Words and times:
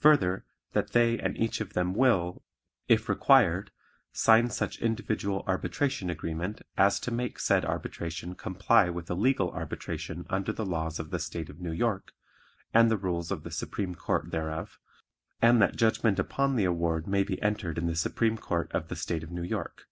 Further, 0.00 0.44
that 0.72 0.90
they 0.90 1.20
and 1.20 1.36
each 1.38 1.60
of 1.60 1.74
them 1.74 1.94
will, 1.94 2.42
if 2.88 3.08
required, 3.08 3.70
sign 4.12 4.50
such 4.50 4.80
individual 4.82 5.44
arbitration 5.46 6.10
agreement 6.10 6.62
as 6.76 6.98
to 6.98 7.12
make 7.12 7.38
said 7.38 7.64
arbitration 7.64 8.34
comply 8.34 8.90
with 8.90 9.08
a 9.08 9.14
legal 9.14 9.52
arbitration 9.52 10.26
under 10.28 10.50
the 10.52 10.66
laws 10.66 10.98
of 10.98 11.10
the 11.10 11.20
State 11.20 11.48
of 11.48 11.60
New 11.60 11.70
York, 11.70 12.12
and 12.74 12.90
the 12.90 12.96
rules 12.98 13.30
of 13.30 13.44
the 13.44 13.52
Supreme 13.52 13.94
Court 13.94 14.32
thereof, 14.32 14.80
and 15.40 15.62
that 15.62 15.76
judgment 15.76 16.18
upon 16.18 16.56
the 16.56 16.64
award 16.64 17.06
may 17.06 17.22
be 17.22 17.40
entered 17.40 17.78
in 17.78 17.86
the 17.86 17.94
Supreme 17.94 18.36
Court 18.36 18.72
of 18.72 18.88
the 18.88 18.96
State 18.96 19.22
of 19.22 19.30
New 19.30 19.44
York. 19.44 19.86